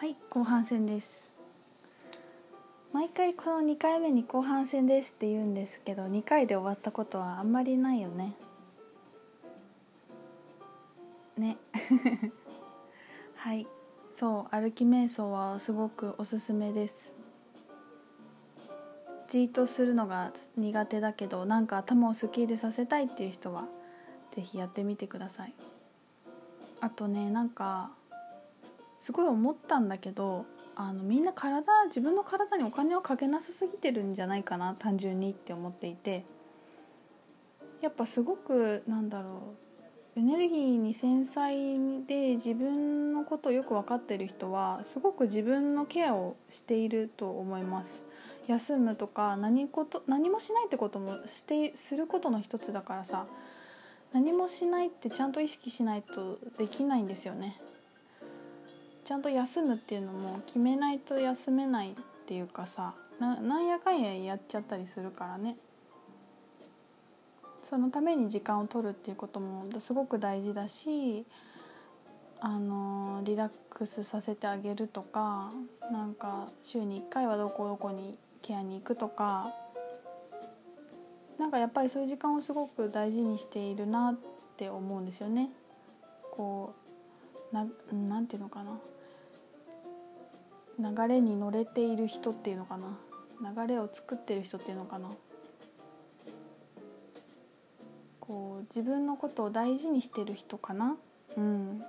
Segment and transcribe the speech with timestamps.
[0.00, 1.22] はい後半戦です。
[2.94, 8.32] 毎回この2回目に後半戦ですって言うんですけど2回で終わったことはあんまりないよね。
[11.36, 11.58] ね。
[13.36, 13.66] はい。
[14.10, 17.12] そう歩き瞑想はすごくおすすめです。
[19.28, 23.68] じーっとするのが苦手だけどなんか頭をすっきりさせたいっていう人は
[24.34, 25.52] 是非やってみてください。
[26.80, 27.90] あとねなんか
[29.00, 30.44] すごい思ったんだけど
[30.76, 36.22] あのみんな体自分の体にお金をかけなさすぎてるんじゃないかな単純にって思っていて
[37.80, 39.54] やっぱすごくなんだろ
[40.16, 48.02] うエネルギーに繊細で自分のことをよく分かってる人はすごく自分のケアをしていると思います。
[48.48, 53.26] 休むとか何こと何もしないってこともしてすることの一つだからさ
[54.12, 57.58] 何もしないってちゃんと意識しないとできないんですよね。
[59.10, 61.94] ちゃんと休むっていうのも決めないと休めないっ
[62.28, 65.56] ていうかさなんやかんややっちゃったりするからね
[67.64, 71.26] そのために時間を取るっていうこともすごく大事だし
[72.38, 75.50] あのリラックスさせてあげるとか
[75.90, 79.52] なんか週に1回はどこどこにケアに行くとか
[81.36, 84.18] なんかやっぱりそういう時間をすごく大事にしているなっ
[84.56, 85.50] て思うんですよね。
[86.30, 86.76] こ
[87.50, 88.78] うななんていうのかな
[90.82, 92.98] 流れに乗れている人っていうのかな？
[93.66, 95.10] 流れを作ってる人っていうのかな？
[98.20, 100.96] こう自分のことを大事にしてる人かな？
[101.36, 101.82] うん。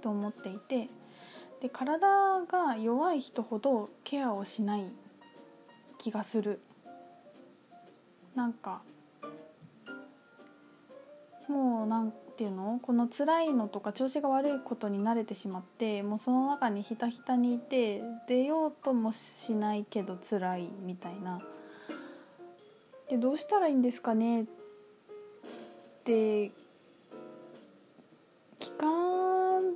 [0.00, 0.88] と思っていて。
[1.62, 4.84] で体が弱い人ほどケアをしない
[5.98, 6.60] 気がする。
[8.34, 8.82] なんか
[11.48, 12.78] もうなんていうの？
[12.82, 21.40] この辛いのとか調子が悪いことに慣れてしまってもうその中にひたひたにいて出ようともしないけど辛いみたいな。
[23.08, 24.42] でどうしたらいいんですかね？
[24.42, 24.46] っ
[26.04, 26.52] て
[28.60, 29.74] 聞かん。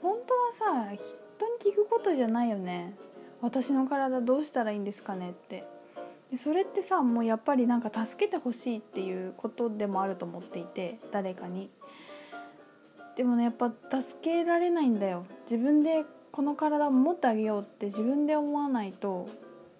[0.00, 2.94] 本当はさ人に聞くことじゃないよね。
[3.40, 5.64] 私の体どうしたらいいんですかねって。
[6.30, 11.70] でそれってさもうやっぱりなんか助けてほしいっていうことでもあると思っていて誰かに。
[13.18, 19.28] でもねやっぱ助けられないんだよ自分でこの体を持ってあげようって自分で思わないと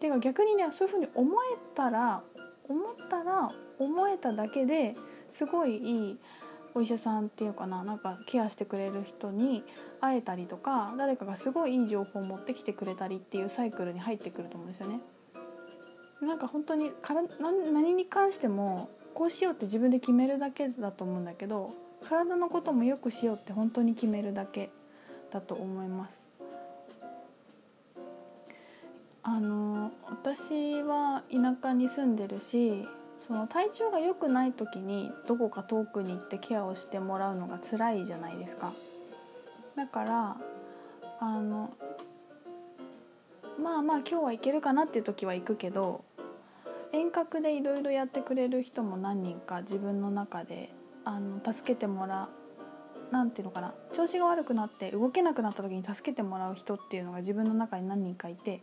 [0.00, 2.24] ていうか逆にねそういうふうに思えたら
[2.68, 4.96] 思ったら思えただけで
[5.30, 6.18] すごいいい
[6.74, 9.62] お医者さんっていうかななんかケアしてくれる人に
[10.00, 15.00] 会えたりとか誰かがすごいいい情報を持ってきてくれたりっていうサイクルに入ってくると思うんですよね。
[16.20, 21.74] なんか本当にから何に関してもこうしようって自分で決めるだけだと思うんだけど
[22.08, 24.70] 体のこともよくしようって本当に決めるだけ
[25.30, 26.28] だと思います。
[29.22, 32.88] あの私は田舎に住んでるし
[33.18, 38.72] その体調が良くない時にどこか遠くに行ってケアをしてもらうのが辛いじゃないですか。
[39.76, 40.36] だから
[41.20, 41.70] あの
[43.62, 46.02] まあまあ今日は行けるかなっていう時は行くけど
[46.92, 50.70] 遠隔でいろいろやってくれる人も何人か自分の中で
[51.04, 52.28] あの助けてもら
[53.10, 58.62] うなんていうのかな調子が悪くなって動けなくなった時に助けてもらう人っていうのが自分の中に何人かいて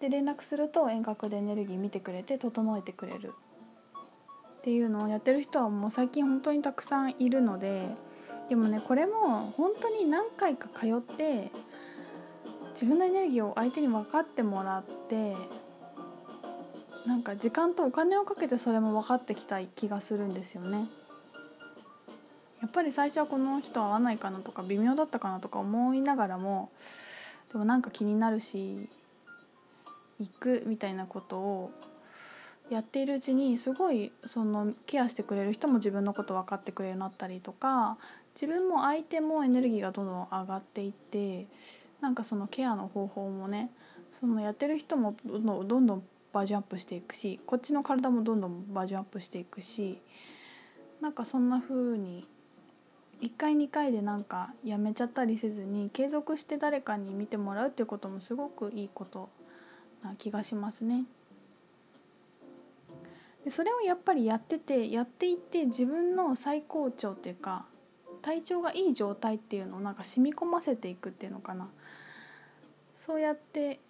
[0.00, 3.34] で連絡すると遠隔でエネルギー見てくれて整えてくれる。
[4.60, 7.88] っていうのをやってる人はもう最近本当にたくさんいるので
[8.50, 11.50] でもねこれも本当に何回か通って
[12.72, 15.34] 自分のエネルギーを相手に分かってもらって
[17.06, 20.86] なんか時間とお金をかけてそれも分かってきた気がするんですよね。
[22.60, 26.70] やっぱり最初はこの人合わないかなとか微妙だったかなとか思いながらも
[27.52, 28.86] でもなんか気になるし
[30.20, 31.70] 行くみたいなことを
[32.68, 37.96] やっているうちにすごいそのケアしてくれる人も自分のこと分かってくれるようになったりとか
[38.34, 41.46] 自分も相手もエネルギーがどんどん上がっていって
[42.00, 43.70] なんかそのケアの方法もね
[44.20, 50.00] そのやってる人もどんどんどんどんバージョンアップしていくしこっちの体もどんどんバージョンアップしていくし
[51.00, 52.24] なんかそんな風に
[53.22, 59.28] 1回2回でなんかやめちゃったりせずに継続して誰かに見てもらうっていうこともすごくいいこと
[60.02, 61.04] な気がしますね。
[63.44, 67.66] でそれをやっぱりやっててやっていって自分の最高潮っていうか
[68.22, 71.70] 体調がいい状態っていうのをなんか染み込ませていくっていうのかな
[72.94, 73.80] そうやって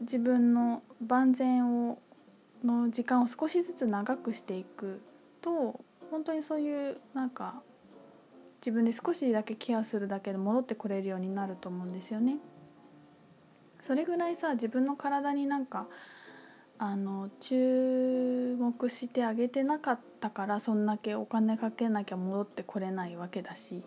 [0.00, 1.98] 自分の万全を
[2.64, 5.00] の時間を少しずつ長くしていく
[5.40, 5.80] と
[6.10, 7.62] 本当にそういうなんか
[8.60, 12.38] 自分で少しだけケアするだけで戻ってこれるようになると思うんですよね。
[13.80, 15.86] それぐらいさ自分の体になんか
[16.78, 23.82] あの注目してあげてなかったからそんだけお金かけなきゃ戻ってこれないわけだし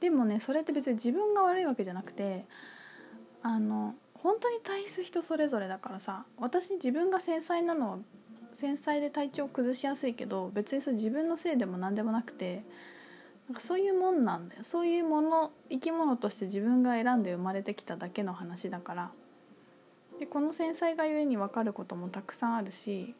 [0.00, 2.44] でもねそれって別に自分が悪いわけじゃなくて
[3.42, 3.94] あの
[4.26, 7.98] 本当に体質人それぞれだからさ私自分が繊細なのは
[8.54, 12.64] 繊細で体調を崩しやすいけど別にそれ自分のせいでも何でもなくて
[13.46, 14.64] なんかそういうもんなんだよ。
[14.64, 19.10] そういうもの生き物として自分が選んで生まれてきただけの話だから。
[20.18, 23.14] でこの繊細がゆえに分かることもたくさんあるし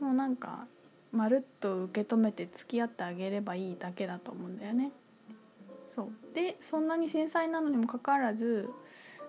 [0.00, 0.66] もうなんか
[1.12, 4.90] まるっと受け止めて付き合ってあげればいいだけだと思うんだよね。
[5.86, 6.34] そう。
[6.34, 8.68] でそんなに繊細なのにもかかわらず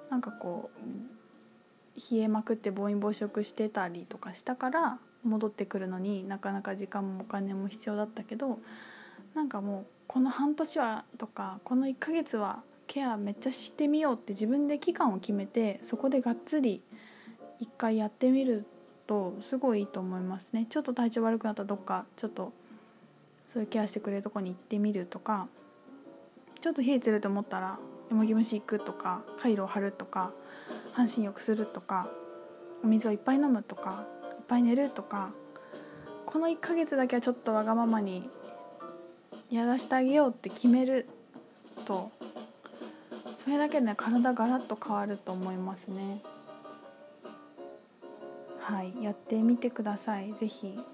[0.10, 8.60] なんかこう冷えまくって暴飲暴食してたりとかしたから戻ってくるのになかなか時間もお金も必要だったけど
[9.36, 16.82] なんかもうこの半年はとかこの1ヶ月はケアめっちゃしてみようって自分で期間を決めてそこでがっつり
[17.60, 18.66] 一回やってみる
[19.06, 20.66] とすごいいいと思いますね。
[20.70, 22.54] ちょっと体調悪くなったらどっかちょっと
[23.48, 25.48] そういうケアしてくれるとこに行ってみるとか
[26.62, 27.80] ちょっと冷えてると思ったら
[28.10, 30.32] よもぎ虫行くとかカイロを貼るとか
[30.94, 32.10] 半身浴するとか
[32.84, 34.06] お水をいっぱい飲むとか
[34.38, 35.32] いっぱい寝るとか
[36.26, 38.30] この1ヶ月だけはちょっとわがままに
[39.50, 41.08] やらしてあげようって決める
[41.86, 42.12] と
[43.34, 46.22] それだけで、ね、体ガラッと変わると思いますね。
[48.60, 50.34] はいやってみてください。
[50.34, 50.86] 是非やっ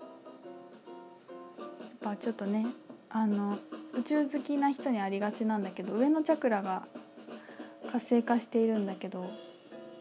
[2.01, 2.67] ぱちょっとね
[3.09, 3.57] あの
[3.93, 6.87] 宇宙好きな人にありがちなんだけど上のチャクラが
[7.95, 9.29] 活性化しているんだけど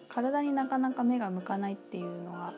[0.09, 2.53] 体になかなか目が向かないっていうのが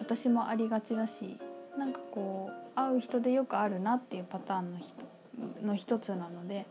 [0.00, 1.38] 私もありがちだし
[1.78, 6.66] なんかこう会う人でよくあるなっていうパターンの人の一つなので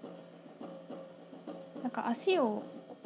[1.81, 2.63] なんか足を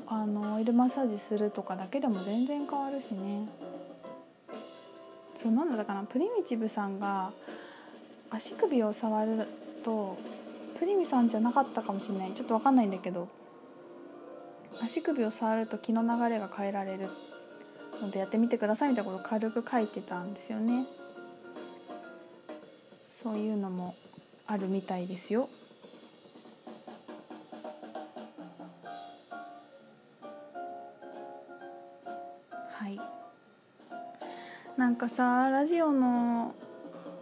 [0.07, 3.47] あのオイルマッサージするとかだけでも全然変わるしね。
[5.35, 7.31] そうなんだかなプリミチブさんが
[8.31, 9.47] 足首を触る
[9.83, 10.17] と
[10.79, 12.31] プリミさんじゃなかったかもしれない。
[12.31, 13.27] ちょっと分かんないんだけど
[14.81, 17.09] 足首を触ると気の流れが変えられる。
[18.01, 18.89] のでやってみてください。
[18.89, 20.85] みたいなことを軽く書いてたんですよね。
[23.07, 23.95] そういうのも
[24.47, 25.47] あるみたいですよ。
[32.71, 32.99] はい。
[34.75, 36.55] なんかさラジオの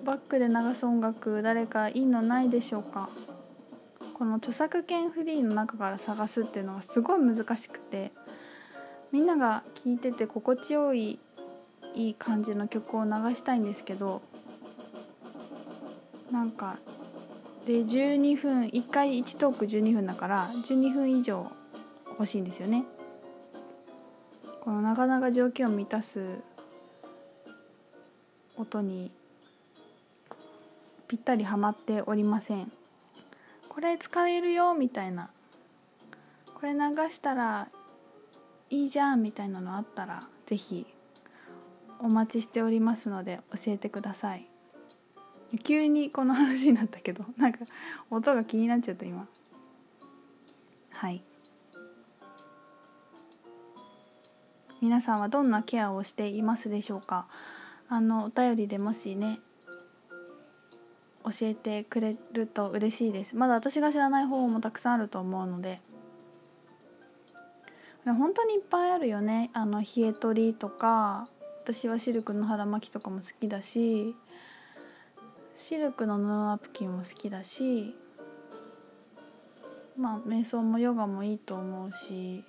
[0.04, 3.10] バックで流す音楽誰かいいのないでしょうか？
[4.22, 8.12] この著作権フリーの中から探すっていうのがすごい難しくて
[9.12, 11.18] みんなが聴いてて心地よい
[11.96, 14.22] いい感じの曲を流したいんですけど
[16.32, 16.78] なんか
[17.66, 21.52] で12分1回1トーク12分だから12分以上
[22.10, 22.86] 欲しいんですよね。
[24.64, 26.22] このなかなか条件を満たす
[28.56, 29.10] 音に
[31.08, 32.72] ぴったりはまっておりません
[33.72, 35.30] これ使えるよみたいな。
[36.56, 36.80] これ流
[37.10, 37.70] したら
[38.70, 40.86] いいじゃんみたいなのあったら是非
[42.02, 44.46] お待ちしておりますので教えてください。
[45.64, 47.60] 急にこの話になったけど なんか
[48.10, 49.26] 音が気になっちゃった今。
[50.90, 51.24] はい。
[54.82, 57.26] 皆さんはどんなケアをしていますでしょうか？
[57.88, 59.40] あのお便りでもしね
[61.24, 63.36] 教えてくれると嬉しいです。
[63.36, 65.80] まだ私が知らない方法もたくさんあると思うので。
[68.04, 69.52] 本当にいっぱいあるよね。
[69.54, 71.28] あの冷え取りとか
[71.64, 74.16] 私はシルクの腹巻きとかも好きだし
[75.54, 77.96] シルクの布ナプキンも好きだし
[79.96, 82.44] まあ瞑想もヨガもいいと思うし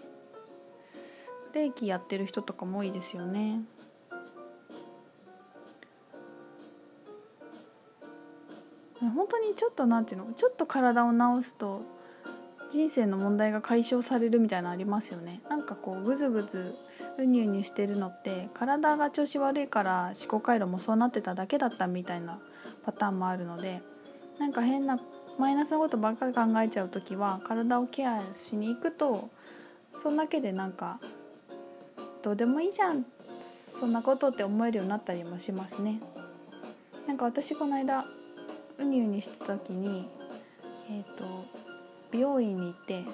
[1.53, 3.61] 霊気やってる人とかも多いですよね。
[9.11, 11.83] 本当にちょっとなんていうのちょっと体を治すと
[12.71, 16.75] 人生の問題が解消されるみたいなのありますよねなんかこうぐずぐず
[17.19, 22.39] うにゅうにゅしてるのって体が調子悪いから思考回路もそうなってただけだったみたいな
[22.85, 23.83] パターンもあるので
[24.39, 24.99] なんか変な
[25.39, 29.31] マイナスなことばっかり考えちゃう時は体をケアしに行くと
[30.03, 30.99] そんだけでなんか
[32.23, 33.05] どうでもいいじゃん
[33.43, 36.01] そんなことって思えるようになったりもしますね。
[37.09, 38.05] なんか私この間
[38.83, 40.07] うにうにしてた時に、
[40.91, 41.25] えーと、
[42.11, 43.05] 美容院に行って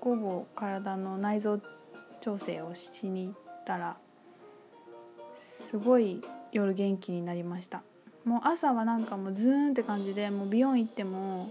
[0.00, 1.60] 午後体の内臓
[2.20, 3.96] 調整をしに行ったら
[5.36, 7.82] すごい夜元気になりました。
[8.24, 11.50] もう朝はなんかもうズーンって感じでもう美容院行っても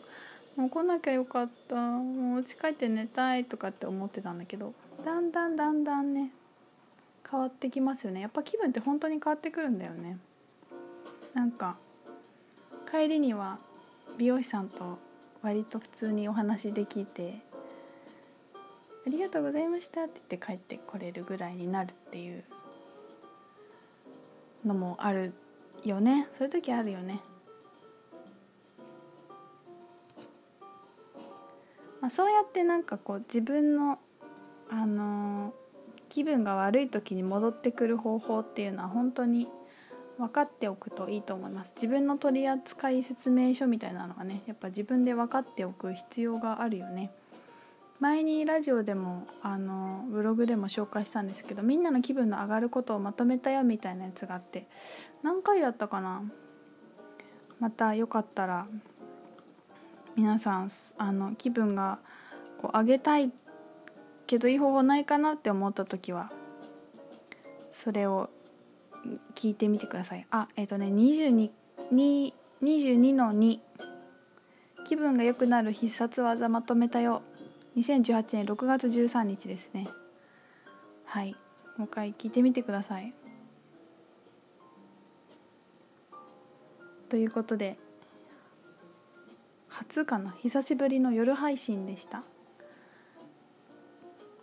[0.55, 6.31] もう来なきゃよかったもう家帰って寝たいとかって思ってたんだけどだんだんだんだんね
[7.29, 8.21] 変わってきますよね。
[8.21, 10.17] やっぱ気分って本当に変わってくるんだよね。
[11.33, 11.77] なんか
[12.91, 13.57] 帰りには
[14.17, 14.99] 美容師さんと
[15.41, 17.39] 割と普通にお話できて
[19.07, 22.43] 「ありがとうございました」って言って帰ってこれるぐらいになるっていう
[24.65, 25.33] のもある
[25.85, 27.21] よねそういう時あるよね。
[32.01, 33.99] まあ、そうやってなんかこう自分の、
[34.69, 35.53] あのー、
[36.09, 39.47] 気分が悪い時に戻ってくる方法っていうのは本当に
[40.21, 41.73] 分かっておくといいと思います。
[41.75, 47.11] 自分の取扱説明書みたいなのがねやっぱ自分で分かっておく必要があるよね。
[47.99, 54.65] 前にラジオでもあのブログでも紹介したんですけどみんなの気分の上がることをまとめたよみたいなやつがあって
[55.21, 56.23] 何回だったかな？
[57.59, 58.67] またよかったら
[60.15, 61.99] 皆さんあの気分が
[62.59, 63.31] こう上げたい
[64.25, 66.31] けどいい方法ないかなって思った時は
[67.71, 68.29] それを
[69.35, 70.25] 聞いてみてください。
[70.31, 71.49] あえっ、ー、とね22
[72.61, 73.59] 22の2
[74.85, 77.21] 気分が良くなる必殺技まとめたよ。
[77.77, 79.87] 2018年6月13日ですね。
[81.05, 81.35] はい。
[81.77, 83.13] もう一回聞いてみてください。
[87.09, 87.77] ということで
[89.67, 90.31] 初かな？
[90.31, 92.23] 久しぶりの夜配信でした。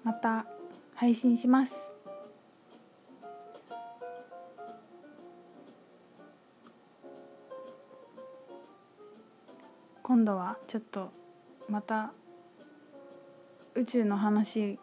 [0.04, 0.46] また
[0.94, 1.97] 配信します。
[10.08, 11.12] 今度はちょっと
[11.68, 12.12] また
[13.74, 14.78] 宇宙の話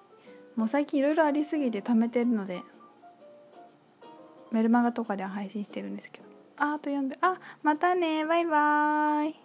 [0.55, 2.61] もう最近いろいろありすぎて貯めてるので
[4.51, 6.25] メルマガとかでは配信してるんですけど。
[6.57, 7.17] ああと読んで。
[7.21, 8.23] あまたね。
[8.23, 9.44] バイバーイ。